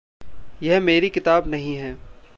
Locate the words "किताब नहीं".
1.09-1.75